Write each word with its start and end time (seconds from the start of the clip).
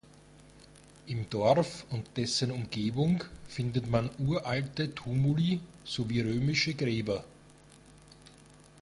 Im 1.05 1.29
Dorf 1.29 1.85
und 1.91 2.17
dessen 2.17 2.49
Umgebung 2.49 3.23
findet 3.47 3.85
man 3.87 4.09
uralte 4.17 4.95
Tumuli 4.95 5.59
sowie 5.85 6.21
römische 6.21 6.73
Gräber. 6.73 7.23